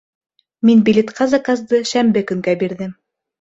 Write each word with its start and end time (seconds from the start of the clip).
Мин 0.69 0.79
билетҡа 0.87 1.27
заказды 1.33 1.83
шәмбе 1.91 2.25
көнгә 2.33 2.57
бирҙем 2.65 2.97